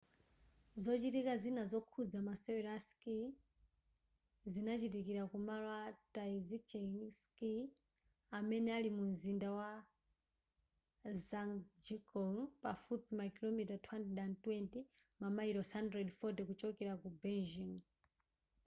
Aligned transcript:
zochitika 0.83 1.33
zina 1.43 1.63
zokhuza 1.71 2.19
masewero 2.29 2.69
a 2.77 2.79
skii 2.87 3.27
zikachitikira 4.51 5.21
ku 5.31 5.37
malo 5.47 5.69
a 5.83 5.83
taizicheng 6.15 6.95
ski 7.19 7.53
amene 8.37 8.69
ali 8.77 8.89
mu 8.97 9.03
mzinda 9.11 9.49
wa 9.59 9.69
zhangjiakou 11.27 12.35
pafupifupi 12.63 13.11
makilomita 13.19 13.75
220 13.85 14.77
mamayilosi 15.21 15.71
140 15.79 16.41
kuchokera 16.49 16.93
ku 17.01 17.07
beijing 17.21 17.75